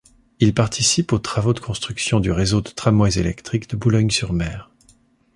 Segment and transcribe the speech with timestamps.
[0.39, 4.71] Il participe aux travaux de construction du réseau de tramways électriques de Boulogne-sur- Mer.